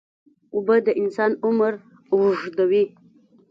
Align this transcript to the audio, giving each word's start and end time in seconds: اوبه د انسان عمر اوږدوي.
اوبه 0.55 0.75
د 0.85 0.87
انسان 1.01 1.31
عمر 1.45 1.73
اوږدوي. 2.13 2.83